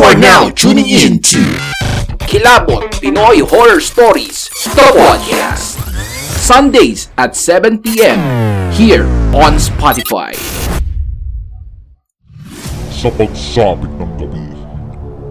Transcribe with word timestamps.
You 0.00 0.06
are 0.06 0.16
now 0.16 0.48
tuning 0.48 0.88
in 0.88 1.20
to 1.28 1.44
Kilabot 2.24 2.88
Pinoy 3.04 3.44
Horror 3.46 3.84
Stories, 3.84 4.48
the 4.72 4.88
podcast. 4.96 5.76
Sundays 6.40 7.10
at 7.18 7.36
7 7.36 7.82
p.m. 7.82 8.16
here 8.72 9.04
on 9.36 9.60
Spotify. 9.60 10.32
Sa 12.88 13.12
pagsapit 13.12 13.92
ng 14.00 14.12
gabi 14.16 14.48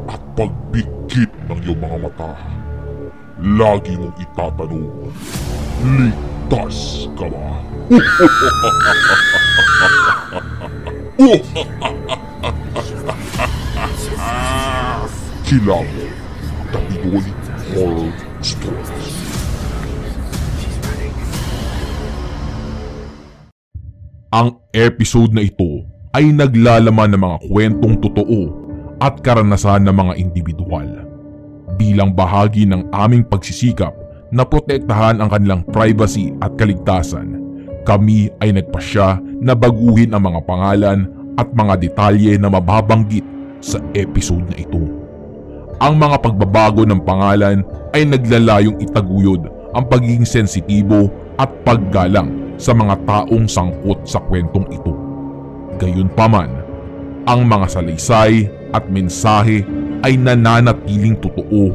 at 0.05 0.21
pagbigkit 0.37 1.33
ng 1.49 1.59
iyong 1.65 1.81
mga 1.81 1.97
mata, 2.05 2.37
lagi 3.41 3.97
mong 3.97 4.13
itatanong, 4.21 4.85
ligtas 5.97 7.09
ka 7.17 7.25
ba? 7.25 7.57
Kilabo, 15.49 16.05
the 16.69 16.79
Pinoy 16.93 17.25
Horror 17.73 18.13
Stories. 18.45 19.09
Ang 24.29 24.61
episode 24.77 25.33
na 25.33 25.41
ito 25.41 25.89
ay 26.13 26.29
naglalaman 26.29 27.17
ng 27.17 27.21
mga 27.25 27.37
kwentong 27.49 27.97
totoo 27.97 28.41
at 29.01 29.25
karanasan 29.25 29.89
ng 29.89 29.95
mga 29.97 30.13
individual. 30.21 30.85
Bilang 31.81 32.13
bahagi 32.13 32.69
ng 32.69 32.93
aming 32.93 33.25
pagsisikap 33.25 33.97
na 34.29 34.45
protektahan 34.45 35.17
ang 35.17 35.33
kanilang 35.33 35.65
privacy 35.65 36.29
at 36.45 36.53
kaligtasan, 36.61 37.41
kami 37.89 38.29
ay 38.37 38.53
nagpasya 38.53 39.17
na 39.41 39.57
baguhin 39.57 40.13
ang 40.13 40.29
mga 40.29 40.45
pangalan 40.45 41.09
at 41.41 41.49
mga 41.57 41.73
detalye 41.89 42.37
na 42.37 42.53
mababanggit 42.53 43.25
sa 43.59 43.79
episode 43.95 44.43
na 44.47 44.57
ito. 44.59 44.79
Ang 45.79 45.95
mga 45.95 46.19
pagbabago 46.19 46.83
ng 46.83 46.99
pangalan 47.07 47.63
ay 47.95 48.03
naglalayong 48.03 48.83
itaguyod 48.83 49.47
ang 49.71 49.85
pagiging 49.87 50.27
sensitibo 50.27 51.07
at 51.39 51.47
paggalang 51.63 52.57
sa 52.59 52.75
mga 52.75 52.99
taong 53.07 53.47
sangkot 53.47 54.03
sa 54.03 54.19
kwentong 54.27 54.67
ito. 54.73 54.91
Gayunpaman, 55.79 56.51
ang 57.23 57.47
mga 57.47 57.79
salaysay 57.79 58.51
at 58.75 58.83
mensahe 58.91 59.63
ay 60.03 60.19
nananatiling 60.19 61.15
totoo 61.23 61.71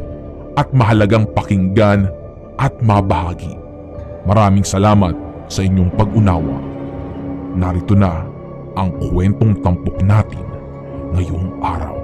at 0.61 0.69
mahalagang 0.77 1.25
pakinggan 1.33 2.11
at 2.61 2.75
mabahagi. 2.84 3.56
Maraming 4.28 4.64
salamat 4.64 5.16
sa 5.48 5.64
inyong 5.64 5.92
pag-unawa. 5.97 6.56
Narito 7.56 7.97
na 7.97 8.25
ang 8.75 8.91
kwentong 8.98 9.62
tampok 9.62 10.03
natin 10.03 10.53
ngayong 11.15 11.47
araw. 11.62 11.95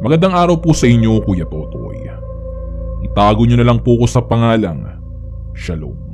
Magandang 0.00 0.32
araw 0.38 0.56
po 0.62 0.72
sa 0.72 0.88
inyo, 0.88 1.20
Kuya 1.20 1.44
Totoy. 1.50 2.08
Itago 3.04 3.42
nyo 3.44 3.60
na 3.60 3.66
lang 3.66 3.82
po 3.84 4.00
ko 4.00 4.06
sa 4.08 4.24
pangalang 4.24 4.96
Shalom. 5.52 6.05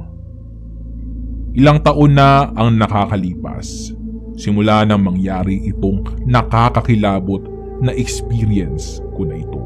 Ilang 1.53 1.85
taon 1.85 2.17
na 2.17 2.49
ang 2.57 2.81
nakakalipas 2.81 3.93
simula 4.41 4.89
nang 4.89 5.05
mangyari 5.05 5.61
itong 5.69 6.25
nakakakilabot 6.25 7.45
na 7.85 7.93
experience 7.93 9.05
ko 9.13 9.29
na 9.29 9.37
ito. 9.37 9.61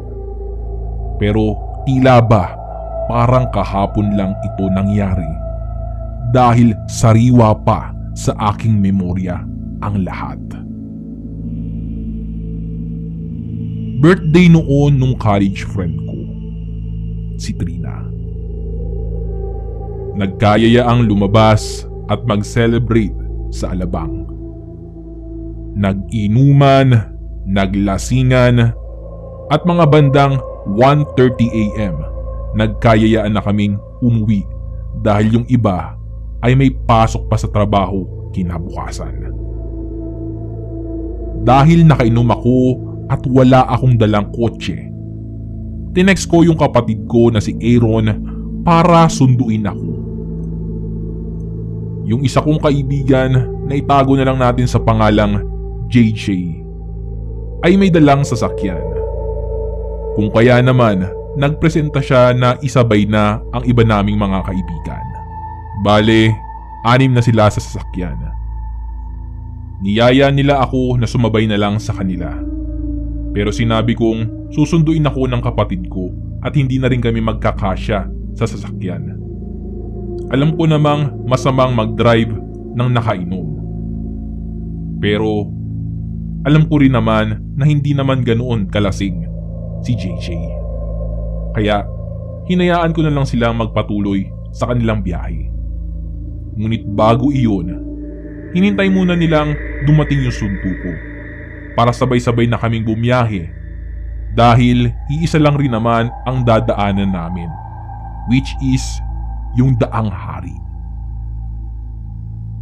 Pero 1.22 1.54
tila 1.86 2.18
ba 2.18 2.58
parang 3.06 3.46
kahapon 3.54 4.18
lang 4.18 4.34
ito 4.42 4.66
nangyari 4.66 5.30
dahil 6.34 6.74
sariwa 6.90 7.54
pa 7.62 7.94
sa 8.18 8.34
aking 8.50 8.82
memorya 8.82 9.38
ang 9.78 10.02
lahat. 10.02 10.42
Birthday 14.02 14.50
noon 14.50 14.98
nung 14.98 15.14
college 15.16 15.62
friend 15.70 15.96
ko, 16.02 16.18
si 17.38 17.54
Trina. 17.54 17.75
Nagkayaya 20.16 20.88
ang 20.88 21.04
lumabas 21.04 21.84
at 22.08 22.24
mag-celebrate 22.24 23.12
sa 23.52 23.76
alabang. 23.76 24.24
Nag-inuman, 25.76 27.12
naglasingan, 27.44 28.72
at 29.52 29.62
mga 29.62 29.84
bandang 29.86 30.40
1.30 30.72 31.84
am 31.84 31.96
nagkayayaan 32.56 33.36
na 33.36 33.44
kaming 33.44 33.76
umuwi 34.00 34.42
dahil 35.04 35.40
yung 35.40 35.46
iba 35.52 35.94
ay 36.40 36.56
may 36.56 36.72
pasok 36.72 37.28
pa 37.28 37.36
sa 37.36 37.52
trabaho 37.52 38.08
kinabukasan. 38.32 39.30
Dahil 41.46 41.86
nakainom 41.86 42.26
ako 42.32 42.58
at 43.06 43.22
wala 43.28 43.68
akong 43.70 43.94
dalang 44.00 44.32
kotse. 44.34 44.74
Tinext 45.94 46.26
ko 46.26 46.42
yung 46.42 46.58
kapatid 46.58 47.06
ko 47.06 47.30
na 47.30 47.38
si 47.38 47.54
Aaron 47.62 48.10
para 48.66 49.06
sunduin 49.06 49.68
ako. 49.68 50.05
Yung 52.06 52.22
isa 52.22 52.38
kong 52.38 52.62
kaibigan 52.62 53.34
na 53.66 53.74
itago 53.74 54.14
na 54.14 54.22
lang 54.22 54.38
natin 54.38 54.70
sa 54.70 54.78
pangalang 54.78 55.42
JJ 55.90 56.54
ay 57.66 57.74
may 57.74 57.90
dalang 57.90 58.22
sasakyan. 58.22 58.82
Kung 60.14 60.30
kaya 60.30 60.62
naman, 60.62 61.02
nagpresenta 61.34 61.98
siya 61.98 62.30
na 62.30 62.54
isabay 62.62 63.04
na 63.10 63.42
ang 63.50 63.66
iba 63.66 63.82
naming 63.82 64.16
mga 64.16 64.38
kaibigan. 64.46 65.06
Bale, 65.82 66.30
anim 66.86 67.10
na 67.10 67.20
sila 67.20 67.50
sa 67.50 67.58
sasakyan. 67.58 68.16
Niyaya 69.82 70.30
nila 70.32 70.62
ako 70.62 70.96
na 70.96 71.10
sumabay 71.10 71.44
na 71.50 71.58
lang 71.58 71.76
sa 71.76 71.92
kanila. 71.92 72.32
Pero 73.36 73.52
sinabi 73.52 73.92
kong 73.92 74.48
susunduin 74.54 75.04
ako 75.04 75.28
ng 75.28 75.42
kapatid 75.44 75.84
ko 75.92 76.08
at 76.40 76.56
hindi 76.56 76.80
na 76.80 76.88
rin 76.88 77.04
kami 77.04 77.20
magkakasya 77.20 78.08
sa 78.32 78.44
sasakyan. 78.48 79.15
Alam 80.34 80.58
ko 80.58 80.66
namang 80.66 81.22
masamang 81.22 81.70
mag-drive 81.70 82.34
ng 82.74 82.88
nakainom. 82.90 83.46
Pero 84.98 85.46
alam 86.42 86.66
ko 86.66 86.82
rin 86.82 86.94
naman 86.94 87.38
na 87.54 87.64
hindi 87.66 87.94
naman 87.94 88.26
ganoon 88.26 88.66
kalasing 88.70 89.22
si 89.86 89.94
JJ. 89.94 90.26
Kaya 91.54 91.86
hinayaan 92.50 92.90
ko 92.90 93.06
na 93.06 93.14
lang 93.14 93.26
silang 93.26 93.58
magpatuloy 93.58 94.26
sa 94.50 94.70
kanilang 94.70 95.02
biyahe. 95.02 95.46
Ngunit 96.56 96.88
bago 96.96 97.30
iyon, 97.30 97.76
hinintay 98.56 98.88
muna 98.90 99.14
nilang 99.14 99.54
dumating 99.84 100.26
yung 100.26 100.34
sunto 100.34 100.70
ko 100.82 100.92
para 101.76 101.92
sabay-sabay 101.92 102.48
na 102.48 102.56
kaming 102.56 102.82
bumiyahe 102.82 103.52
dahil 104.32 104.90
iisa 105.12 105.36
lang 105.36 105.54
rin 105.54 105.72
naman 105.72 106.08
ang 106.24 106.44
dadaanan 106.44 107.12
namin 107.12 107.48
which 108.28 108.48
is 108.60 108.82
yung 109.56 109.74
Daang 109.80 110.12
Hari. 110.12 110.56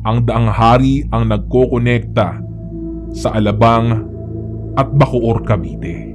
Ang 0.07 0.19
Daang 0.25 0.49
Hari 0.49 1.05
ang 1.11 1.29
nagkokonekta 1.29 2.29
sa 3.15 3.29
Alabang 3.35 4.07
at 4.75 4.89
Bacoor, 4.95 5.43
Cavite. 5.43 6.15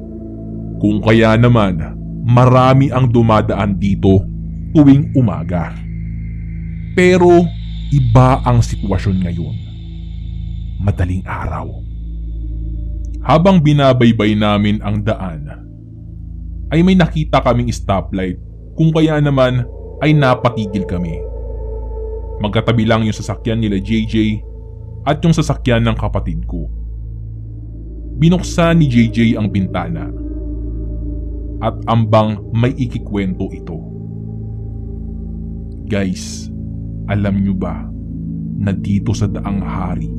Kung 0.80 1.04
kaya 1.04 1.36
naman 1.36 1.80
marami 2.24 2.92
ang 2.92 3.12
dumadaan 3.12 3.76
dito 3.76 4.24
tuwing 4.72 5.12
umaga. 5.16 5.76
Pero 6.96 7.44
iba 7.92 8.40
ang 8.48 8.64
sitwasyon 8.64 9.18
ngayon. 9.24 9.56
Madaling 10.80 11.28
araw 11.28 11.90
habang 13.30 13.60
binabaybay 13.60 14.36
namin 14.36 14.80
ang 14.80 15.04
daan, 15.04 15.44
ay 16.72 16.80
may 16.86 16.96
nakita 16.96 17.44
kaming 17.44 17.70
stoplight 17.74 18.40
kung 18.78 18.94
kaya 18.96 19.20
naman 19.20 19.66
ay 20.00 20.16
napatigil 20.16 20.88
kami. 20.88 21.20
Magkatabi 22.40 22.88
lang 22.88 23.04
yung 23.04 23.16
sasakyan 23.16 23.60
nila 23.60 23.84
JJ 23.84 24.40
at 25.04 25.20
yung 25.24 25.36
sasakyan 25.36 25.84
ng 25.84 25.98
kapatid 26.00 26.44
ko. 26.48 26.72
Binuksan 28.20 28.80
ni 28.80 28.88
JJ 28.88 29.40
ang 29.40 29.48
bintana 29.52 30.12
at 31.60 31.76
ambang 31.92 32.40
may 32.56 32.72
ikikwento 32.76 33.52
ito. 33.52 33.80
Guys, 35.88 36.48
alam 37.12 37.44
nyo 37.44 37.56
ba 37.56 37.88
na 38.60 38.76
dito 38.76 39.12
sa 39.12 39.28
daang 39.28 39.64
hari 39.64 40.12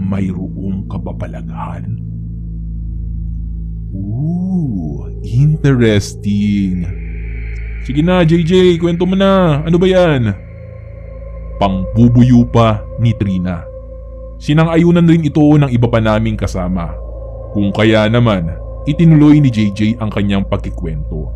mayroong 0.00 0.88
kababalaghan? 0.88 2.00
Ooh, 3.92 5.08
interesting. 5.26 6.99
Sige 7.80 8.04
na, 8.04 8.20
JJ, 8.20 8.76
kwento 8.76 9.08
mo 9.08 9.16
na. 9.16 9.64
Ano 9.64 9.80
ba 9.80 9.88
yan? 9.88 10.36
Pangbubuyo 11.56 12.44
pa 12.48 12.84
ni 13.00 13.16
Trina. 13.16 13.64
Sinang-ayunan 14.40 15.04
rin 15.04 15.24
ito 15.24 15.40
ng 15.40 15.68
iba 15.68 15.88
pa 15.88 16.00
naming 16.00 16.36
kasama. 16.36 16.92
Kung 17.52 17.72
kaya 17.72 18.08
naman, 18.08 18.52
itinuloy 18.84 19.40
ni 19.40 19.48
JJ 19.52 20.00
ang 20.00 20.12
kanyang 20.12 20.44
pagkikwento. 20.44 21.28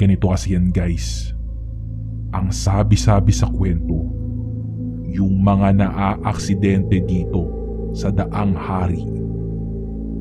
Ganito 0.00 0.32
kasi 0.32 0.56
yan 0.56 0.72
guys. 0.72 1.32
Ang 2.34 2.50
sabi-sabi 2.50 3.30
sa 3.30 3.46
kwento, 3.46 4.10
yung 5.14 5.44
mga 5.44 5.70
naaaksidente 5.78 6.98
dito 7.06 7.46
sa 7.94 8.10
daang 8.10 8.58
hari 8.58 9.06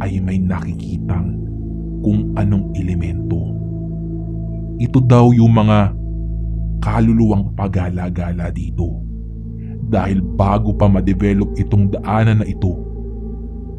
ay 0.04 0.22
may 0.22 0.38
nakikitang 0.38 1.42
kung 2.06 2.36
anong 2.38 2.70
elemento. 2.78 3.63
Ito 4.84 5.00
daw 5.00 5.32
yung 5.32 5.56
mga 5.56 5.96
kaluluwang 6.84 7.56
pagala-gala 7.56 8.52
dito. 8.52 9.00
Dahil 9.88 10.20
bago 10.20 10.76
pa 10.76 10.92
ma-develop 10.92 11.56
itong 11.56 11.96
daanan 11.96 12.44
na 12.44 12.48
ito, 12.48 12.76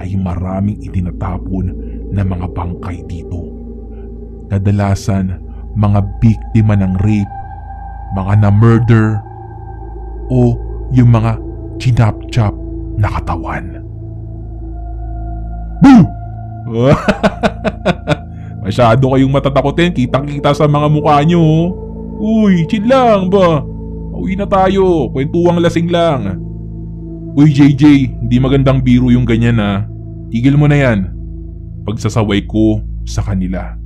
ay 0.00 0.16
maraming 0.16 0.80
itinatapon 0.80 1.76
na 2.08 2.24
mga 2.24 2.48
bangkay 2.56 3.04
dito. 3.04 3.52
Kadalasan, 4.48 5.44
mga 5.76 6.00
biktima 6.24 6.72
ng 6.80 6.96
rape, 7.04 7.34
mga 8.16 8.32
na-murder, 8.40 9.20
o 10.32 10.56
yung 10.96 11.12
mga 11.12 11.36
chinap-chap 11.76 12.56
na 12.96 13.12
katawan. 13.12 13.84
Boo! 15.84 16.08
Masyado 18.64 19.12
kayong 19.12 19.28
matatakotin, 19.28 19.92
kitang-kita 19.92 20.56
sa 20.56 20.64
mga 20.64 20.88
mukha 20.88 21.20
nyo. 21.20 21.36
oh. 21.36 21.84
Uy, 22.16 22.64
chill 22.64 22.88
lang 22.88 23.28
ba? 23.28 23.60
Uwi 24.16 24.40
na 24.40 24.48
tayo, 24.48 25.12
kwentuang 25.12 25.60
lasing 25.60 25.92
lang. 25.92 26.40
Uy 27.36 27.52
JJ, 27.52 27.82
hindi 28.24 28.36
magandang 28.40 28.80
biro 28.80 29.12
yung 29.12 29.28
ganyan 29.28 29.60
ha. 29.60 29.84
Tigil 30.32 30.56
mo 30.56 30.64
na 30.64 30.80
yan. 30.80 31.12
Pagsasaway 31.84 32.48
ko 32.48 32.80
sa 33.04 33.20
kanila. 33.20 33.76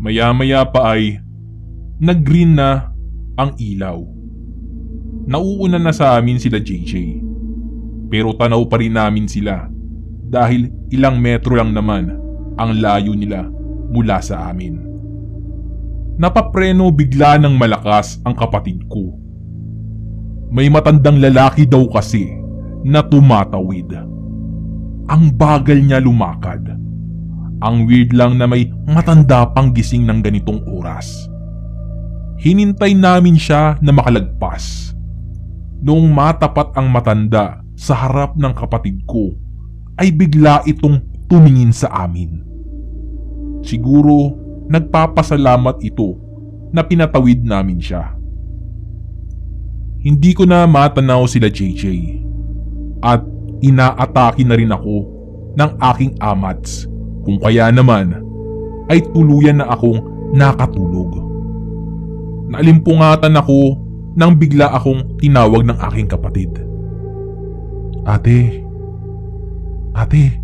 Maya-maya 0.00 0.64
pa 0.64 0.96
ay 0.96 1.20
nag-green 2.00 2.56
na 2.56 2.88
ang 3.36 3.52
ilaw. 3.60 4.00
Nauuna 5.28 5.76
na 5.76 5.92
sa 5.92 6.16
amin 6.16 6.40
sila 6.40 6.56
JJ. 6.56 7.20
Pero 8.08 8.32
tanaw 8.32 8.64
pa 8.64 8.80
rin 8.80 8.96
namin 8.96 9.28
sila 9.28 9.68
dahil 10.24 10.72
ilang 10.88 11.20
metro 11.20 11.52
lang 11.52 11.76
naman 11.76 12.16
ang 12.56 12.70
layo 12.80 13.12
nila 13.12 13.57
mula 13.88 14.20
sa 14.20 14.52
amin. 14.52 14.80
Napapreno 16.18 16.90
bigla 16.90 17.38
ng 17.38 17.54
malakas 17.54 18.18
ang 18.26 18.34
kapatid 18.34 18.82
ko. 18.90 19.14
May 20.50 20.66
matandang 20.66 21.22
lalaki 21.22 21.68
daw 21.68 21.86
kasi 21.92 22.26
na 22.82 23.04
tumatawid. 23.04 23.94
Ang 25.08 25.22
bagal 25.38 25.78
niya 25.78 26.02
lumakad. 26.02 26.74
Ang 27.58 27.86
weird 27.86 28.14
lang 28.14 28.38
na 28.38 28.46
may 28.46 28.70
matanda 28.86 29.46
pang 29.50 29.70
gising 29.74 30.06
ng 30.06 30.18
ganitong 30.22 30.62
oras. 30.66 31.26
Hinintay 32.38 32.94
namin 32.94 33.34
siya 33.34 33.78
na 33.82 33.90
makalagpas. 33.90 34.94
Noong 35.82 36.10
matapat 36.10 36.74
ang 36.74 36.90
matanda 36.90 37.62
sa 37.78 37.94
harap 37.94 38.34
ng 38.34 38.54
kapatid 38.54 39.06
ko, 39.06 39.34
ay 39.98 40.10
bigla 40.14 40.62
itong 40.66 41.02
tumingin 41.30 41.70
sa 41.70 41.90
amin. 42.06 42.47
Siguro 43.62 44.34
nagpapasalamat 44.68 45.80
ito 45.82 46.16
na 46.70 46.84
pinatawid 46.84 47.42
namin 47.44 47.80
siya. 47.80 48.14
Hindi 49.98 50.30
ko 50.36 50.46
na 50.46 50.68
matanaw 50.68 51.26
sila 51.26 51.50
JJ 51.50 51.84
at 53.02 53.24
inaatake 53.64 54.46
na 54.46 54.54
rin 54.54 54.70
ako 54.70 54.96
ng 55.58 55.70
aking 55.94 56.14
amats 56.22 56.86
kung 57.26 57.42
kaya 57.42 57.72
naman 57.74 58.22
ay 58.88 59.02
tuluyan 59.10 59.58
na 59.58 59.66
akong 59.74 59.98
nakatulog. 60.32 61.18
Naalimpungatan 62.48 63.36
ako 63.36 63.76
nang 64.16 64.38
bigla 64.38 64.72
akong 64.72 65.18
tinawag 65.20 65.66
ng 65.66 65.78
aking 65.92 66.08
kapatid. 66.08 66.52
Ate, 68.08 68.64
ate, 69.92 70.40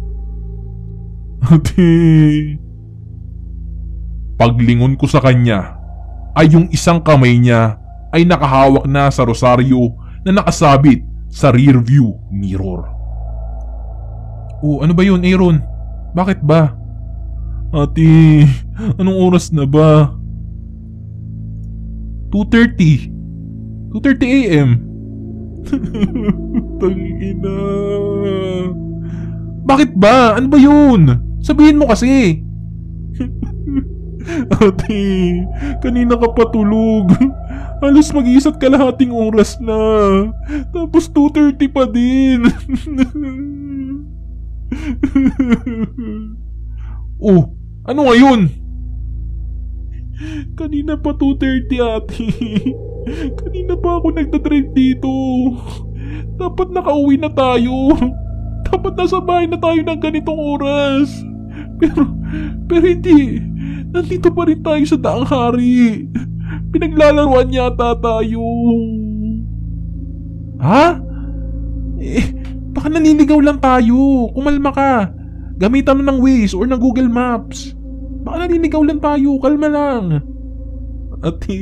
ate. 1.54 1.92
Paglingon 4.34 4.98
ko 4.98 5.06
sa 5.06 5.22
kanya 5.22 5.78
ay 6.34 6.50
yung 6.50 6.66
isang 6.74 6.98
kamay 6.98 7.38
niya 7.38 7.78
ay 8.10 8.26
nakahawak 8.26 8.86
na 8.90 9.10
sa 9.10 9.22
rosaryo 9.22 9.94
na 10.26 10.42
nakasabit 10.42 11.02
sa 11.30 11.50
rear 11.50 11.78
view 11.82 12.14
mirror. 12.30 12.86
Oh, 14.64 14.80
ano 14.80 14.94
ba 14.96 15.02
yun, 15.04 15.26
Aaron? 15.26 15.60
Bakit 16.14 16.40
ba? 16.40 16.72
Ate, 17.74 18.46
anong 19.02 19.18
oras 19.18 19.50
na 19.50 19.66
ba? 19.66 20.14
2.30. 22.30 23.10
2.30 23.92 24.46
a.m. 24.46 24.70
Tangina. 26.80 27.56
Bakit 29.68 29.90
ba? 29.98 30.38
Ano 30.38 30.46
ba 30.48 30.58
yun? 30.58 31.00
Sabihin 31.42 31.78
mo 31.78 31.90
kasi. 31.90 32.40
Ate, 34.60 35.04
kanina 35.84 36.16
ka 36.16 36.28
patulog. 36.32 37.12
Halos 37.84 38.08
mag-isa't 38.16 38.56
kalahating 38.56 39.12
oras 39.12 39.60
na. 39.60 39.76
Tapos 40.72 41.08
2.30 41.12 41.68
pa 41.68 41.84
din. 41.84 42.40
oh, 47.20 47.52
ano 47.84 48.00
ngayon? 48.08 48.48
Kanina 50.54 50.96
pa 50.96 51.12
2.30 51.12 51.82
ate. 51.82 52.28
Kanina 53.36 53.76
pa 53.76 54.00
ako 54.00 54.16
nagdadrive 54.16 54.70
dito. 54.72 55.12
Dapat 56.40 56.72
nakauwi 56.72 57.20
na 57.20 57.28
tayo. 57.28 57.92
Dapat 58.64 58.92
nasa 58.96 59.20
bahay 59.20 59.44
na 59.44 59.60
tayo 59.60 59.76
ng 59.84 60.00
ganitong 60.00 60.40
oras. 60.40 61.12
Pero, 61.76 62.06
pero 62.70 62.84
hindi. 62.86 63.53
Nandito 63.94 64.26
pa 64.34 64.42
rin 64.50 64.58
tayo 64.58 64.82
sa 64.90 64.98
daang 64.98 65.22
hari. 65.22 66.10
Pinaglalaruan 66.74 67.54
yata 67.54 67.94
tayo. 67.94 68.42
Ha? 70.58 70.98
Eh, 72.02 72.26
baka 72.74 72.90
naniligaw 72.90 73.38
lang 73.38 73.62
tayo. 73.62 74.34
Kumalma 74.34 74.74
ka. 74.74 75.14
Gamitan 75.54 76.02
mo 76.02 76.10
ng 76.10 76.18
Waze 76.18 76.58
or 76.58 76.66
ng 76.66 76.82
Google 76.82 77.06
Maps. 77.06 77.70
Baka 78.26 78.50
naniligaw 78.50 78.82
lang 78.82 78.98
tayo. 78.98 79.38
Kalma 79.38 79.70
lang. 79.70 80.18
Ate, 81.22 81.56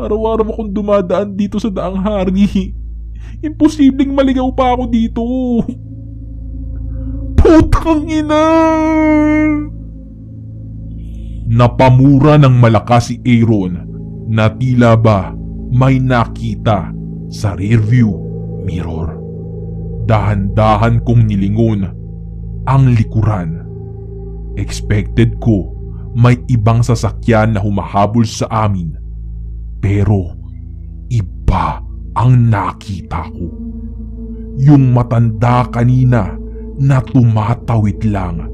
araw-araw 0.00 0.48
akong 0.48 0.72
dumadaan 0.72 1.36
dito 1.36 1.60
sa 1.60 1.68
daang 1.68 2.00
hari. 2.00 2.72
Imposibleng 3.44 4.16
maligaw 4.16 4.48
pa 4.56 4.72
ako 4.72 4.88
dito. 4.88 5.24
Putang 7.36 8.08
ina! 8.08 8.44
Napamura 11.60 12.40
ng 12.40 12.56
malakas 12.56 13.12
si 13.12 13.20
Aaron 13.20 13.84
na 14.32 14.48
tila 14.48 14.96
ba 14.96 15.36
may 15.68 16.00
nakita 16.00 16.88
sa 17.28 17.52
rearview 17.52 18.08
mirror. 18.64 19.20
Dahan-dahan 20.08 21.04
kong 21.04 21.28
nilingon 21.28 21.84
ang 22.64 22.84
likuran. 22.96 23.60
Expected 24.56 25.36
ko 25.36 25.68
may 26.16 26.40
ibang 26.48 26.80
sasakyan 26.80 27.52
na 27.52 27.60
humahabol 27.60 28.24
sa 28.24 28.48
amin. 28.64 28.96
Pero 29.84 30.32
iba 31.12 31.84
ang 32.16 32.48
nakita 32.48 33.28
ko. 33.36 33.52
Yung 34.56 34.96
matanda 34.96 35.68
kanina 35.68 36.40
na 36.80 37.04
tumatawid 37.04 38.00
lang. 38.08 38.48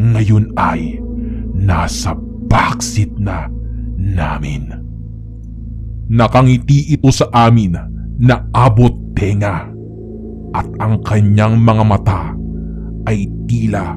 Ngayon 0.00 0.56
ay 0.56 1.04
nasa 1.52 2.29
backseat 2.50 3.14
na 3.22 3.46
namin. 3.94 4.74
Nakangiti 6.10 6.90
ito 6.90 7.14
sa 7.14 7.30
amin 7.30 7.78
na 8.18 8.50
abot 8.50 8.90
tenga 9.14 9.70
at 10.50 10.66
ang 10.82 10.98
kanyang 11.06 11.62
mga 11.62 11.84
mata 11.86 12.34
ay 13.06 13.30
tila 13.46 13.94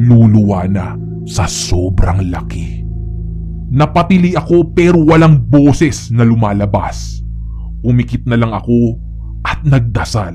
luluwa 0.00 0.64
na 0.64 0.96
sa 1.28 1.44
sobrang 1.44 2.32
laki. 2.32 2.80
Napatili 3.70 4.32
ako 4.34 4.72
pero 4.72 5.04
walang 5.04 5.36
boses 5.46 6.08
na 6.08 6.24
lumalabas. 6.24 7.20
Umikit 7.84 8.24
na 8.24 8.40
lang 8.40 8.56
ako 8.56 8.96
at 9.44 9.60
nagdasal. 9.62 10.34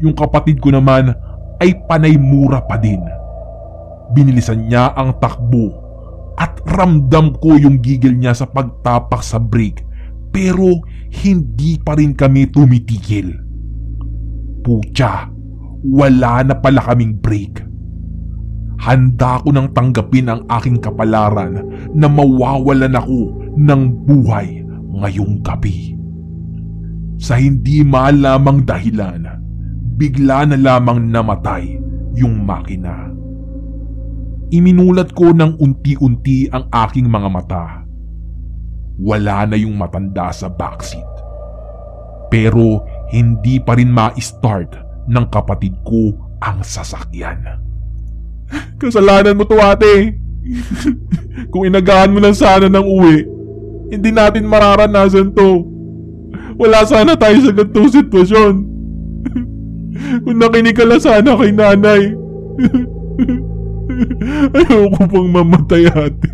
Yung 0.00 0.14
kapatid 0.16 0.62
ko 0.62 0.72
naman 0.72 1.12
ay 1.60 1.76
panay 1.84 2.16
mura 2.16 2.62
pa 2.64 2.80
din. 2.80 3.02
Binilisan 4.16 4.70
niya 4.70 4.96
ang 4.96 5.20
takbo 5.20 5.79
at 6.40 6.56
ramdam 6.64 7.36
ko 7.36 7.60
yung 7.60 7.84
gigil 7.84 8.16
niya 8.16 8.32
sa 8.32 8.48
pagtapak 8.48 9.20
sa 9.20 9.36
brake 9.36 9.84
pero 10.32 10.80
hindi 11.20 11.76
pa 11.76 11.98
rin 11.98 12.16
kami 12.16 12.48
tumitigil. 12.48 13.34
Pucha, 14.64 15.28
wala 15.84 16.46
na 16.46 16.54
pala 16.56 16.80
kaming 16.80 17.18
break. 17.18 17.66
Handa 18.80 19.44
ko 19.44 19.52
nang 19.52 19.76
tanggapin 19.76 20.32
ang 20.32 20.48
aking 20.48 20.80
kapalaran 20.80 21.60
na 21.92 22.08
mawawalan 22.08 22.96
ako 22.96 23.36
ng 23.60 23.82
buhay 24.08 24.64
ngayong 24.96 25.44
gabi. 25.44 25.92
Sa 27.20 27.36
hindi 27.36 27.84
malamang 27.84 28.64
dahilan, 28.64 29.28
bigla 30.00 30.48
na 30.48 30.56
lamang 30.56 31.12
namatay 31.12 31.76
yung 32.16 32.40
makina. 32.48 33.09
Iminulat 34.50 35.14
ko 35.14 35.30
ng 35.30 35.62
unti-unti 35.62 36.50
ang 36.50 36.66
aking 36.74 37.06
mga 37.06 37.28
mata. 37.30 37.86
Wala 38.98 39.46
na 39.46 39.54
yung 39.54 39.78
matanda 39.78 40.34
sa 40.34 40.50
backseat. 40.50 41.06
Pero 42.34 42.82
hindi 43.14 43.62
pa 43.62 43.78
rin 43.78 43.94
ma-start 43.94 44.74
ng 45.06 45.24
kapatid 45.30 45.78
ko 45.86 46.10
ang 46.42 46.66
sasakyan. 46.66 47.62
Kasalanan 48.82 49.38
mo 49.38 49.46
to 49.46 49.54
ate. 49.54 50.18
Kung 51.54 51.70
inagaan 51.70 52.10
mo 52.10 52.18
lang 52.18 52.34
sana 52.34 52.66
ng 52.66 52.86
uwi, 52.86 53.18
hindi 53.94 54.10
natin 54.10 54.50
mararanasan 54.50 55.30
to. 55.30 55.62
Wala 56.58 56.82
sana 56.82 57.14
tayo 57.14 57.38
sa 57.38 57.54
ganitong 57.54 57.90
sitwasyon. 57.90 58.54
Kung 60.26 60.38
nakinig 60.42 60.74
ka 60.74 60.82
lang 60.82 60.98
sana 60.98 61.38
kay 61.38 61.54
nanay. 61.54 62.02
Ayoko 64.56 65.02
pang 65.08 65.28
mamatay 65.28 65.88
ate. 65.88 66.32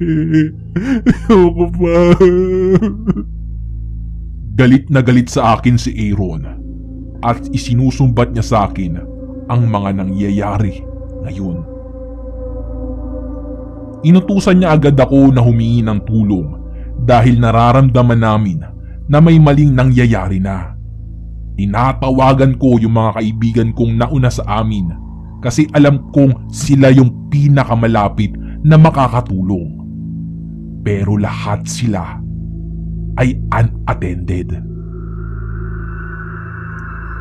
Ayoko 1.27 1.65
pa. 1.75 1.97
Galit 4.57 4.89
na 4.89 5.05
galit 5.05 5.29
sa 5.29 5.59
akin 5.59 5.77
si 5.77 5.93
Aaron 5.93 6.49
at 7.21 7.45
isinusumbat 7.53 8.33
niya 8.33 8.45
sa 8.45 8.57
akin 8.71 8.97
ang 9.51 9.63
mga 9.69 10.01
nangyayari 10.01 10.81
ngayon. 11.27 11.59
Inutusan 14.07 14.63
niya 14.63 14.79
agad 14.79 14.97
ako 14.97 15.35
na 15.35 15.43
humingi 15.43 15.83
ng 15.83 16.01
tulong 16.07 16.57
dahil 17.03 17.37
nararamdaman 17.43 18.21
namin 18.21 18.59
na 19.11 19.19
may 19.19 19.37
maling 19.37 19.75
nangyayari 19.75 20.39
na. 20.39 20.79
Tinatawagan 21.57 22.61
ko 22.61 22.77
yung 22.77 22.95
mga 22.95 23.11
kaibigan 23.17 23.69
kong 23.73 23.97
nauna 23.97 24.29
sa 24.29 24.45
amin 24.61 24.93
kasi 25.41 25.69
alam 25.73 26.13
kong 26.13 26.53
sila 26.53 26.93
yung 26.93 27.26
pinakamalapit 27.37 28.33
na 28.65 28.81
makakatulong. 28.81 29.77
Pero 30.81 31.21
lahat 31.21 31.69
sila 31.69 32.17
ay 33.21 33.37
unattended. 33.53 34.57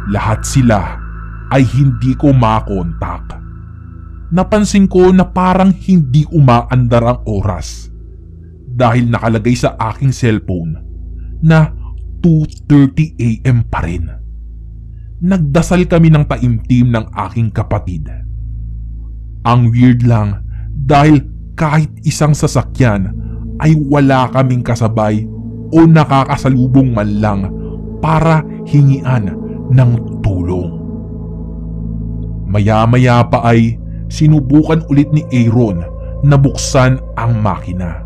Lahat 0.08 0.40
sila 0.48 0.96
ay 1.52 1.68
hindi 1.68 2.16
ko 2.16 2.32
makontak. 2.32 3.44
Napansin 4.32 4.88
ko 4.88 5.12
na 5.12 5.28
parang 5.28 5.76
hindi 5.76 6.24
umaandar 6.32 7.04
ang 7.04 7.20
oras 7.28 7.92
dahil 8.72 9.12
nakalagay 9.12 9.56
sa 9.56 9.76
aking 9.92 10.16
cellphone 10.16 10.80
na 11.44 11.68
2.30 12.24 13.20
a.m. 13.20 13.68
pa 13.68 13.84
rin. 13.84 14.08
Nagdasal 15.26 15.88
kami 15.90 16.12
ng 16.12 16.26
taimtim 16.28 16.92
ng 16.92 17.06
aking 17.30 17.50
kapatid. 17.50 18.25
Ang 19.46 19.70
weird 19.70 20.02
lang 20.02 20.42
dahil 20.74 21.22
kahit 21.54 21.94
isang 22.02 22.34
sasakyan 22.34 23.14
ay 23.64 23.78
wala 23.88 24.28
kaming 24.34 24.66
kasabay 24.66 25.24
o 25.72 25.86
nakakasalubong 25.88 26.92
man 26.92 27.10
lang 27.24 27.42
para 28.04 28.44
hingian 28.68 29.32
ng 29.72 29.92
tulong. 30.22 30.70
Maya-maya 32.46 33.26
pa 33.26 33.42
ay 33.48 33.80
sinubukan 34.12 34.86
ulit 34.92 35.10
ni 35.10 35.26
Aaron 35.32 35.82
na 36.22 36.36
buksan 36.38 37.02
ang 37.18 37.40
makina. 37.42 38.04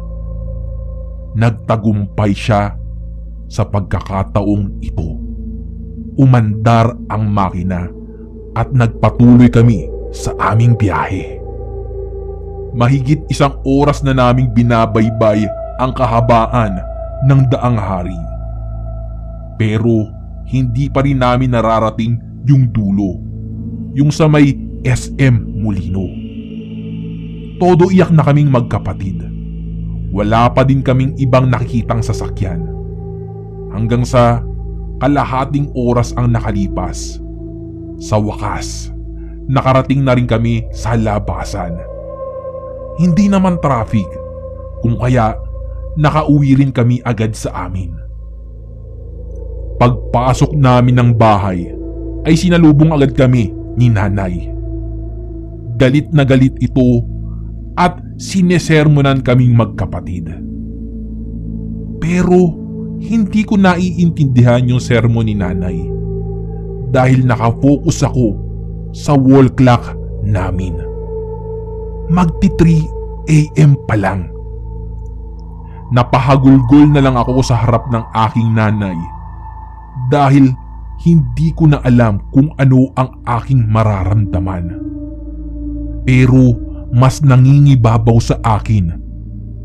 Nagtagumpay 1.36 2.31
siya 2.31 2.75
sa 3.50 3.65
pagkakataong 3.65 4.79
ito. 4.79 5.17
Umandar 6.19 6.93
ang 7.10 7.31
makina 7.31 7.89
at 8.53 8.69
nagpatuloy 8.75 9.48
kami 9.48 9.88
sa 10.10 10.34
aming 10.54 10.74
biyahe. 10.78 11.38
Mahigit 12.74 13.25
isang 13.34 13.58
oras 13.66 14.06
na 14.06 14.13
naming 14.13 14.54
binabaybay 14.54 15.46
ang 15.82 15.92
kahabaan 15.94 16.78
ng 17.25 17.42
daang 17.50 17.78
hari. 17.78 18.18
Pero 19.58 20.08
hindi 20.50 20.88
pa 20.88 21.04
rin 21.04 21.22
namin 21.22 21.54
nararating 21.54 22.18
yung 22.46 22.70
dulo. 22.70 23.20
Yung 23.98 24.13
sa 24.13 24.30
may 24.30 24.54
SM 24.86 25.60
Molino. 25.60 26.06
Todo 27.60 27.92
iyak 27.92 28.13
na 28.16 28.24
kaming 28.24 28.48
magkapatid. 28.48 29.20
Wala 30.10 30.48
pa 30.50 30.63
din 30.63 30.80
kaming 30.80 31.13
ibang 31.20 31.51
nakikitang 31.51 32.00
sasakyan. 32.00 32.63
Hanggang 33.70 34.08
sa 34.08 34.42
kalahating 35.04 35.70
oras 35.75 36.16
ang 36.16 36.32
nakalipas. 36.32 37.20
Sa 38.00 38.16
wakas, 38.16 38.96
nakarating 39.50 40.06
na 40.06 40.13
rin 40.13 40.29
kami 40.29 40.70
sa 40.70 40.94
labasan. 40.94 41.74
Hindi 43.01 43.25
naman 43.25 43.58
traffic, 43.58 44.06
kung 44.86 45.01
kaya 45.01 45.34
nakauwi 45.98 46.62
rin 46.62 46.70
kami 46.70 47.01
agad 47.01 47.34
sa 47.34 47.65
amin. 47.65 47.89
Pagpasok 49.82 50.53
namin 50.53 50.96
ng 51.01 51.12
bahay 51.18 51.72
ay 52.27 52.36
sinalubong 52.38 52.94
agad 52.94 53.18
kami 53.18 53.50
ni 53.79 53.89
nanay. 53.89 54.53
Galit 55.79 56.12
na 56.12 56.27
galit 56.27 56.53
ito 56.60 57.08
at 57.79 57.98
sinesermonan 58.20 59.24
kaming 59.24 59.56
magkapatid. 59.56 60.27
Pero 62.03 62.60
hindi 63.00 63.48
ko 63.48 63.56
naiintindihan 63.56 64.68
yung 64.68 64.84
sermon 64.84 65.24
ni 65.24 65.39
nanay 65.39 65.79
dahil 66.91 67.24
nakafocus 67.24 68.03
ako 68.03 68.49
sa 68.96 69.13
wall 69.13 69.50
clock 69.53 69.93
namin. 70.25 70.77
Magti 72.10 72.50
3 72.58 73.29
a.m. 73.29 73.77
pa 73.86 73.96
lang. 73.96 74.29
Napahagulgol 75.89 76.93
na 76.93 77.01
lang 77.01 77.17
ako 77.17 77.41
sa 77.41 77.58
harap 77.58 77.89
ng 77.89 78.03
aking 78.29 78.53
nanay 78.53 78.98
dahil 80.10 80.53
hindi 81.01 81.50
ko 81.55 81.69
na 81.69 81.81
alam 81.81 82.22
kung 82.29 82.53
ano 82.60 82.93
ang 82.93 83.24
aking 83.25 83.65
mararamdaman. 83.65 84.65
Pero 86.05 86.58
mas 86.89 87.22
nangingibabaw 87.22 88.17
sa 88.17 88.38
akin 88.41 88.93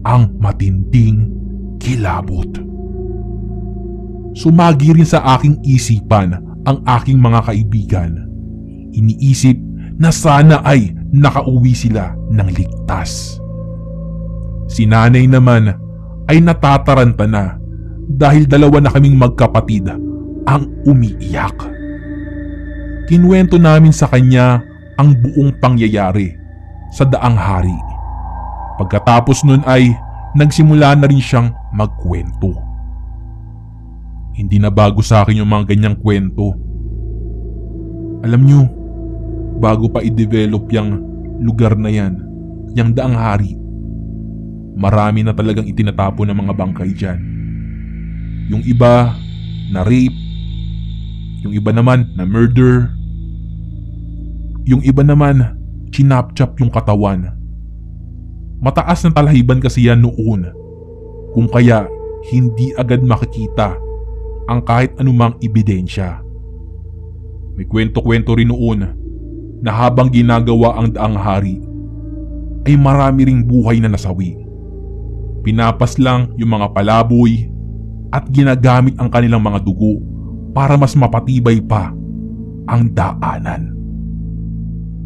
ang 0.05 0.37
matinding 0.41 1.33
kilabot. 1.81 2.49
Sumagi 4.35 4.93
rin 4.93 5.09
sa 5.09 5.25
aking 5.39 5.63
isipan 5.65 6.37
ang 6.65 6.81
aking 6.85 7.21
mga 7.21 7.41
kaibigan. 7.49 8.24
Iniisip 8.95 9.59
na 9.99 10.15
sana 10.15 10.63
ay 10.63 10.95
nakauwi 11.15 11.75
sila 11.75 12.15
ng 12.31 12.49
ligtas. 12.55 13.39
Si 14.71 14.87
nanay 14.87 15.27
naman 15.27 15.71
ay 16.31 16.41
natataranta 16.41 17.27
na 17.29 17.59
dahil 18.09 18.47
dalawa 18.49 18.83
na 18.83 18.91
kaming 18.91 19.19
magkapatid 19.19 19.91
ang 20.45 20.63
umiiyak. 20.87 21.57
Kinwento 23.11 23.61
namin 23.61 23.93
sa 23.93 24.09
kanya 24.09 24.65
ang 24.97 25.13
buong 25.13 25.59
pangyayari 25.61 26.33
sa 26.95 27.05
daang 27.05 27.37
hari. 27.37 27.77
Pagkatapos 28.81 29.45
nun 29.47 29.63
ay 29.69 29.93
nagsimula 30.35 30.99
na 30.99 31.07
rin 31.07 31.23
siyang 31.23 31.53
magkwento. 31.75 32.55
Hindi 34.35 34.59
na 34.59 34.71
bago 34.73 34.99
sa 34.99 35.23
akin 35.23 35.39
yung 35.39 35.51
mga 35.51 35.75
ganyang 35.75 35.97
kwento. 36.03 36.59
Alam 38.27 38.43
nyo, 38.43 38.61
bago 39.59 39.87
pa 39.91 40.03
i-develop 40.03 40.67
yung 40.75 41.01
lugar 41.43 41.75
na 41.79 41.91
yan, 41.91 42.19
yung 42.75 42.95
daang 42.95 43.15
hari, 43.15 43.55
marami 44.75 45.23
na 45.23 45.31
talagang 45.31 45.67
itinatapo 45.67 46.27
ng 46.27 46.35
mga 46.35 46.53
bangkay 46.55 46.91
dyan. 46.95 47.21
Yung 48.51 48.63
iba 48.67 49.15
na 49.71 49.87
rape, 49.87 50.19
yung 51.47 51.55
iba 51.55 51.71
naman 51.71 52.11
na 52.19 52.27
murder, 52.27 52.91
yung 54.67 54.83
iba 54.83 55.05
naman 55.07 55.55
chinapchap 55.95 56.59
yung 56.59 56.73
katawan. 56.73 57.31
Mataas 58.59 59.07
na 59.07 59.13
talahiban 59.13 59.61
kasi 59.63 59.87
yan 59.87 60.03
noon, 60.03 60.51
kung 61.37 61.47
kaya 61.47 61.87
hindi 62.33 62.73
agad 62.75 63.05
makikita 63.05 63.77
ang 64.49 64.65
kahit 64.65 64.97
anumang 64.97 65.37
ebidensya. 65.41 66.21
May 67.55 67.69
kwento-kwento 67.69 68.35
rin 68.35 68.51
noon 68.51 69.04
na 69.65 69.73
habang 69.73 70.13
ginagawa 70.13 70.77
ang 70.77 70.93
daang 70.93 71.17
hari, 71.17 71.57
ay 72.69 72.77
marami 72.77 73.33
ring 73.33 73.41
buhay 73.41 73.81
na 73.81 73.89
nasawi. 73.89 74.37
Pinapas 75.41 75.97
lang 75.97 76.33
yung 76.37 76.53
mga 76.53 76.77
palaboy 76.77 77.49
at 78.13 78.29
ginagamit 78.29 78.93
ang 79.01 79.09
kanilang 79.09 79.41
mga 79.41 79.65
dugo 79.65 80.05
para 80.53 80.77
mas 80.77 80.93
mapatibay 80.93 81.65
pa 81.65 81.97
ang 82.69 82.93
daanan. 82.93 83.73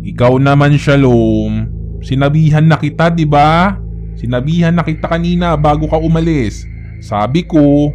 Ikaw 0.02 0.38
naman, 0.38 0.78
Shalom. 0.78 1.70
Sinabihan 2.02 2.66
na 2.66 2.78
kita, 2.78 3.10
di 3.10 3.26
ba? 3.26 3.78
Sinabihan 4.14 4.74
na 4.74 4.86
kita 4.86 5.10
kanina 5.10 5.58
bago 5.58 5.90
ka 5.90 5.98
umalis. 5.98 6.62
Sabi 7.02 7.42
ko, 7.42 7.90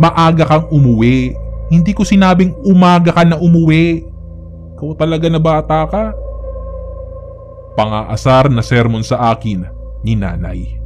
maaga 0.00 0.48
kang 0.48 0.66
umuwi. 0.72 1.36
Hindi 1.68 1.92
ko 1.92 2.04
sinabing 2.04 2.56
umaga 2.64 3.12
ka 3.12 3.28
na 3.28 3.36
umuwi. 3.36 4.07
Ikaw 4.78 4.94
talaga 4.94 5.26
na 5.26 5.42
bata 5.42 5.90
ka. 5.90 6.14
Pangaasar 7.74 8.46
na 8.46 8.62
sermon 8.62 9.02
sa 9.02 9.34
akin 9.34 9.66
ni 10.06 10.14
nanay. 10.14 10.78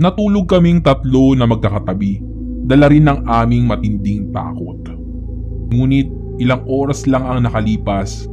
Natulog 0.00 0.48
kaming 0.48 0.80
tatlo 0.80 1.36
na 1.36 1.44
magkakatabi, 1.44 2.24
dala 2.64 2.88
rin 2.88 3.04
ng 3.04 3.28
aming 3.28 3.68
matinding 3.68 4.32
takot. 4.32 4.80
Ngunit 5.68 6.08
ilang 6.40 6.64
oras 6.64 7.04
lang 7.04 7.20
ang 7.28 7.44
nakalipas 7.44 8.24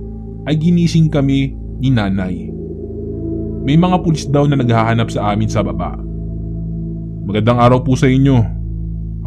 ay 0.48 0.56
ginising 0.56 1.12
kami 1.12 1.52
ni 1.84 1.92
nanay. 1.92 2.48
May 3.68 3.76
mga 3.76 4.00
pulis 4.00 4.32
daw 4.32 4.48
na 4.48 4.56
naghahanap 4.56 5.12
sa 5.12 5.36
amin 5.36 5.52
sa 5.52 5.60
baba. 5.60 6.00
Magandang 7.28 7.60
araw 7.60 7.84
po 7.84 8.00
sa 8.00 8.08
inyo. 8.08 8.40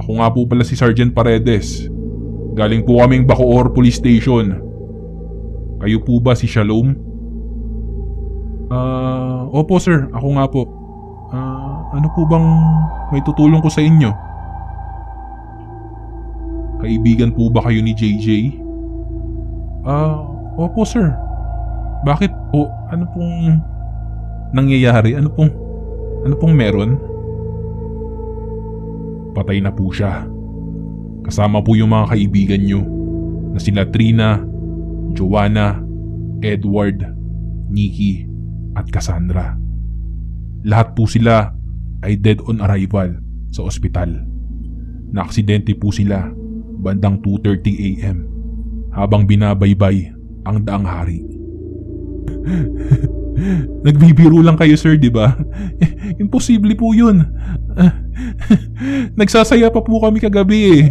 Ako 0.00 0.16
nga 0.16 0.32
po 0.32 0.48
pala 0.48 0.64
si 0.64 0.72
Sergeant 0.72 1.12
Paredes. 1.12 1.92
Galing 2.56 2.88
po 2.88 3.04
kaming 3.04 3.28
Bacoor 3.28 3.68
Police 3.76 4.00
Station. 4.00 4.69
Kayo 5.80 5.96
po 6.04 6.20
ba 6.20 6.36
si 6.36 6.44
Shalom? 6.44 6.92
Ah, 8.68 9.48
opo 9.48 9.80
sir, 9.80 10.12
ako 10.12 10.28
nga 10.36 10.44
po. 10.44 10.62
Ah, 11.32 11.88
ano 11.96 12.06
po 12.12 12.28
bang 12.28 12.46
may 13.10 13.24
tutulong 13.24 13.64
ko 13.64 13.72
sa 13.72 13.80
inyo? 13.80 14.12
Kaibigan 16.84 17.32
po 17.32 17.48
ba 17.48 17.64
kayo 17.64 17.80
ni 17.80 17.96
JJ? 17.96 18.60
Ah, 19.88 20.20
opo 20.60 20.84
sir. 20.84 21.16
Bakit 22.04 22.32
po? 22.52 22.68
Ano 22.92 23.08
pong 23.16 23.64
nangyayari? 24.52 25.16
Ano 25.16 25.32
pong 25.32 25.48
ano 26.28 26.34
pong 26.36 26.52
meron? 26.52 27.00
Patay 29.32 29.64
na 29.64 29.72
po 29.72 29.88
siya. 29.88 30.28
Kasama 31.24 31.64
po 31.64 31.72
yung 31.72 31.96
mga 31.96 32.12
kaibigan 32.12 32.62
nyo 32.68 32.80
na 33.56 33.58
sila 33.60 33.88
Trina, 33.88 34.44
Joanna, 35.14 35.80
Edward, 36.40 37.04
Nikki 37.70 38.26
at 38.74 38.86
Cassandra. 38.90 39.56
Lahat 40.66 40.92
po 40.92 41.08
sila 41.08 41.54
ay 42.04 42.16
dead 42.20 42.40
on 42.44 42.60
arrival 42.60 43.16
sa 43.50 43.64
ospital. 43.66 44.08
Naaksidente 45.10 45.74
po 45.74 45.90
sila 45.90 46.30
bandang 46.80 47.20
2.30 47.20 48.06
am 48.06 48.18
habang 48.94 49.26
binabaybay 49.26 50.10
ang 50.46 50.64
daang 50.64 50.86
hari. 50.86 51.22
Nagbibiro 53.86 54.44
lang 54.44 54.58
kayo 54.60 54.76
sir, 54.76 55.00
di 55.00 55.08
ba? 55.08 55.32
Imposible 56.22 56.76
po 56.76 56.92
yun. 56.92 57.24
Nagsasaya 59.18 59.72
pa 59.72 59.80
po 59.80 60.00
kami 60.02 60.20
kagabi 60.20 60.60
eh. 60.76 60.84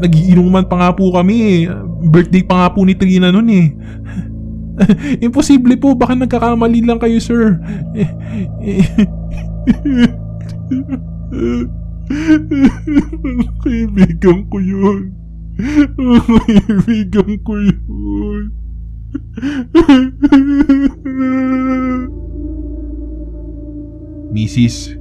Nagiinuman 0.00 0.64
pa 0.66 0.76
nga 0.80 0.90
po 0.96 1.12
kami 1.14 1.42
eh. 1.42 1.70
Birthday 2.10 2.42
pa 2.42 2.66
nga 2.66 2.74
po 2.74 2.82
ni 2.82 2.98
Trina 2.98 3.30
nun 3.30 3.46
eh. 3.50 3.70
Imposible 5.26 5.78
po, 5.78 5.94
baka 5.94 6.18
nagkakamali 6.18 6.82
lang 6.82 6.98
kayo 6.98 7.22
sir. 7.22 7.54
Kaibigan 13.62 14.50
ko 14.50 14.58
yun. 14.58 15.14
Kaibigan 15.94 17.38
ko 17.46 17.54
yun. 17.62 18.50
Mrs. 24.34 24.98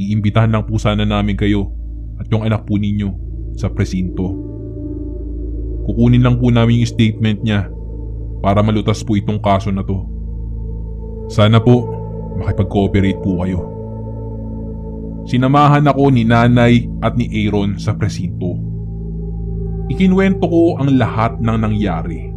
Iimbitahan 0.00 0.48
lang 0.48 0.64
po 0.64 0.80
sana 0.80 1.04
namin 1.04 1.36
kayo 1.36 1.76
at 2.16 2.24
yung 2.32 2.48
anak 2.48 2.64
po 2.64 2.80
ninyo 2.80 3.27
sa 3.58 3.66
presinto. 3.66 4.30
Kukunin 5.82 6.22
lang 6.22 6.38
po 6.38 6.54
namin 6.54 6.86
yung 6.86 6.92
statement 6.94 7.42
niya 7.42 7.66
para 8.38 8.62
malutas 8.62 9.02
po 9.02 9.18
itong 9.18 9.42
kaso 9.42 9.74
na 9.74 9.82
to. 9.82 10.06
Sana 11.26 11.58
po 11.58 11.90
makipag-cooperate 12.38 13.18
po 13.18 13.42
kayo. 13.42 13.60
Sinamahan 15.26 15.90
ako 15.90 16.14
ni 16.14 16.22
nanay 16.22 16.86
at 17.02 17.18
ni 17.18 17.26
Aaron 17.44 17.76
sa 17.76 17.98
presinto. 17.98 18.56
Ikinwento 19.92 20.46
ko 20.46 20.78
ang 20.78 20.94
lahat 20.94 21.36
ng 21.42 21.56
nangyari. 21.58 22.30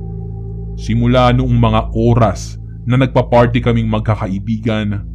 Simula 0.76 1.32
noong 1.32 1.56
mga 1.56 1.82
oras 1.96 2.58
na 2.84 2.98
nagpa-party 3.00 3.62
kaming 3.62 3.88
magkakaibigan 3.88 5.06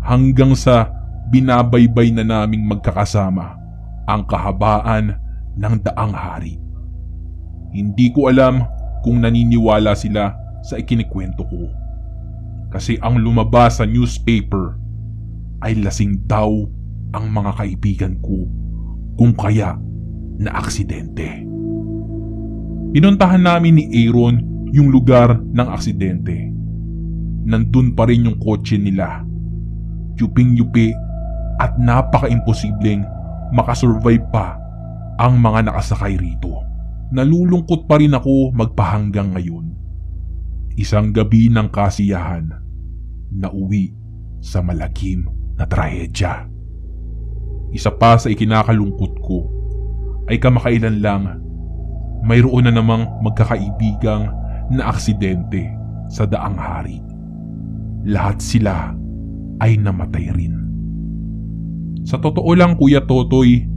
hanggang 0.00 0.54
sa 0.56 0.88
binabaybay 1.28 2.14
na 2.14 2.24
naming 2.24 2.64
magkakasama 2.64 3.60
ang 4.08 4.24
kahabaan 4.24 5.19
ng 5.60 5.74
daang 5.84 6.16
hari. 6.16 6.56
Hindi 7.70 8.10
ko 8.10 8.32
alam 8.32 8.64
kung 9.04 9.20
naniniwala 9.20 9.92
sila 9.92 10.34
sa 10.64 10.80
ikinikwento 10.80 11.44
ko. 11.46 11.68
Kasi 12.72 12.96
ang 13.04 13.20
lumabas 13.20 13.78
sa 13.78 13.84
newspaper 13.84 14.78
ay 15.60 15.76
lasing 15.78 16.24
daw 16.24 16.48
ang 17.12 17.24
mga 17.28 17.52
kaibigan 17.60 18.14
ko 18.24 18.46
kung 19.20 19.36
kaya 19.36 19.76
na 20.40 20.50
aksidente. 20.56 21.44
Pinuntahan 22.90 23.44
namin 23.44 23.78
ni 23.78 23.84
Aaron 24.06 24.66
yung 24.70 24.90
lugar 24.90 25.38
ng 25.38 25.68
aksidente. 25.68 26.50
Nandun 27.46 27.94
pa 27.94 28.06
rin 28.06 28.26
yung 28.26 28.38
kotse 28.38 28.78
nila. 28.78 29.22
Yuping-yupi 30.16 30.94
at 31.60 31.76
napaka-imposibleng 31.76 33.02
makasurvive 33.50 34.24
pa 34.30 34.59
ang 35.20 35.36
mga 35.36 35.68
nakasakay 35.68 36.16
rito. 36.16 36.64
Nalulungkot 37.12 37.84
pa 37.84 38.00
rin 38.00 38.16
ako 38.16 38.56
magpahanggang 38.56 39.36
ngayon. 39.36 39.76
Isang 40.80 41.12
gabi 41.12 41.52
ng 41.52 41.68
kasiyahan 41.68 42.48
na 43.36 43.48
uwi 43.52 43.92
sa 44.40 44.64
malagim 44.64 45.28
na 45.60 45.68
trahedya. 45.68 46.48
Isa 47.76 47.92
pa 47.92 48.16
sa 48.16 48.32
ikinakalungkot 48.32 49.12
ko 49.20 49.44
ay 50.32 50.40
kamakailan 50.40 51.04
lang 51.04 51.36
mayroon 52.24 52.64
na 52.64 52.72
namang 52.72 53.04
magkakaibigang 53.20 54.32
na 54.72 54.82
aksidente 54.88 55.68
sa 56.08 56.24
daang 56.24 56.56
hari. 56.56 57.04
Lahat 58.08 58.40
sila 58.40 58.96
ay 59.60 59.76
namatay 59.76 60.32
rin. 60.32 60.56
Sa 62.08 62.16
totoo 62.16 62.56
lang 62.56 62.80
Kuya 62.80 63.04
Totoy, 63.04 63.68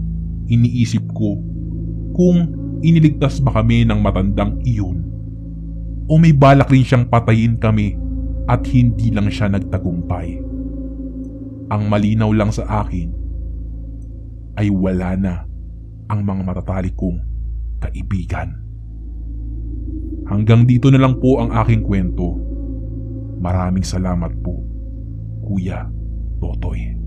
iniisip 0.54 1.04
ko 1.18 1.42
kung 2.14 2.38
iniligtas 2.86 3.42
ba 3.42 3.62
kami 3.62 3.88
ng 3.90 3.98
matandang 3.98 4.62
iyon 4.62 5.02
o 6.08 6.20
may 6.20 6.36
balak 6.36 6.70
rin 6.70 6.86
siyang 6.86 7.08
patayin 7.08 7.58
kami 7.58 7.96
at 8.46 8.62
hindi 8.68 9.10
lang 9.10 9.32
siya 9.32 9.48
nagtagumpay. 9.50 10.40
Ang 11.72 11.84
malinaw 11.88 12.30
lang 12.36 12.52
sa 12.52 12.86
akin 12.86 13.10
ay 14.60 14.68
wala 14.70 15.16
na 15.18 15.34
ang 16.12 16.22
mga 16.22 16.42
matatalik 16.44 16.94
kong 16.94 17.18
kaibigan. 17.82 18.54
Hanggang 20.30 20.68
dito 20.68 20.92
na 20.92 21.02
lang 21.02 21.18
po 21.20 21.42
ang 21.42 21.52
aking 21.52 21.84
kwento. 21.84 22.38
Maraming 23.44 23.84
salamat 23.84 24.32
po, 24.40 24.56
Kuya 25.44 25.88
Totoy. 26.40 27.03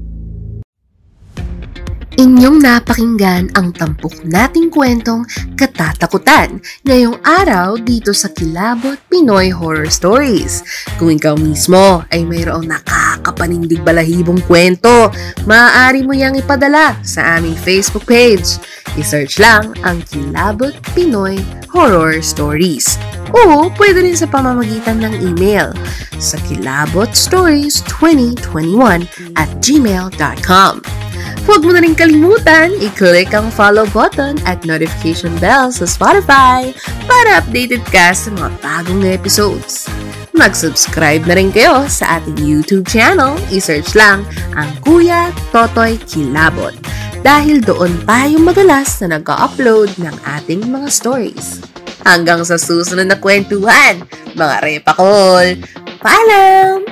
Inyong 2.17 2.65
napakinggan 2.65 3.53
ang 3.61 3.77
tampok 3.77 4.25
nating 4.25 4.73
kwentong 4.73 5.29
katatakutan 5.53 6.65
ngayong 6.89 7.21
araw 7.21 7.77
dito 7.77 8.17
sa 8.17 8.33
Kilabot 8.33 8.97
Pinoy 9.13 9.53
Horror 9.53 9.93
Stories. 9.93 10.65
Kung 10.97 11.13
ikaw 11.13 11.37
mismo 11.37 12.09
ay 12.09 12.25
mayroong 12.25 12.65
nakakapanindig 12.65 13.85
balahibong 13.85 14.41
kwento, 14.49 15.13
maaari 15.45 16.09
mo 16.09 16.17
yang 16.17 16.33
ipadala 16.41 16.97
sa 17.05 17.37
aming 17.37 17.53
Facebook 17.53 18.09
page. 18.09 18.57
I-search 18.97 19.37
lang 19.37 19.77
ang 19.85 20.01
Kilabot 20.09 20.73
Pinoy 20.97 21.37
Horror 21.69 22.25
Stories. 22.25 22.97
O 23.37 23.69
pwede 23.77 24.01
rin 24.01 24.17
sa 24.17 24.25
pamamagitan 24.25 25.05
ng 25.05 25.21
email 25.21 25.77
sa 26.17 26.41
kilabotstories2021 26.49 29.05
at 29.37 29.53
gmail.com. 29.61 30.81
Huwag 31.47 31.63
mo 31.63 31.71
na 31.71 31.79
rin 31.79 31.95
kalimutan 31.95 32.75
i-click 32.83 33.31
ang 33.31 33.55
follow 33.55 33.87
button 33.95 34.35
at 34.51 34.67
notification 34.67 35.31
bell 35.39 35.71
sa 35.71 35.87
Spotify 35.87 36.75
para 37.07 37.39
updated 37.39 37.87
ka 37.87 38.11
sa 38.11 38.35
mga 38.35 38.51
bagong 38.59 39.07
episodes. 39.07 39.87
Mag-subscribe 40.35 41.23
na 41.25 41.39
rin 41.39 41.55
kayo 41.55 41.87
sa 41.87 42.19
ating 42.19 42.43
YouTube 42.43 42.85
channel. 42.91 43.39
I-search 43.49 43.95
lang 43.95 44.27
ang 44.59 44.69
Kuya 44.83 45.31
Totoy 45.55 45.97
Kilabot 46.05 46.75
dahil 47.23 47.63
doon 47.63 47.95
tayo 48.05 48.37
madalas 48.43 48.99
na 49.01 49.17
nag-upload 49.17 49.95
ng 50.03 50.17
ating 50.39 50.67
mga 50.67 50.91
stories. 50.91 51.63
Hanggang 52.03 52.43
sa 52.43 52.59
susunod 52.59 53.07
na 53.07 53.19
kwentuhan, 53.19 54.03
mga 54.35 54.57
repakol. 54.63 55.59
Paalam! 56.03 56.87